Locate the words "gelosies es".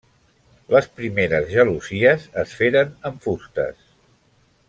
1.57-2.57